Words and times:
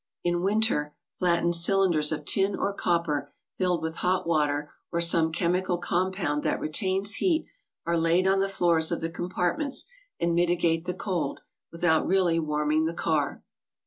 In 0.23 0.41
winter 0.41 0.95
flattened 1.19 1.53
cylinders 1.55 2.11
of 2.11 2.25
tin 2.25 2.55
or 2.55 2.73
copper, 2.73 3.31
filled 3.59 3.83
with 3.83 3.97
hot 3.97 4.25
water 4.25 4.71
or 4.91 4.99
some 4.99 5.31
chemical 5.31 5.77
compound 5.77 6.41
that 6.41 6.59
retains 6.59 7.13
heat, 7.17 7.45
are 7.85 7.99
laid 7.99 8.25
on 8.25 8.39
the 8.39 8.49
floors 8.49 8.91
of 8.91 8.99
the 8.99 9.11
compartments 9.11 9.85
and 10.19 10.33
mitigate 10.33 10.85
the 10.85 10.95
cold, 10.95 11.41
without 11.71 12.07
really 12.07 12.39
warming 12.39 12.85
the 12.85 12.95
car. 12.95 13.43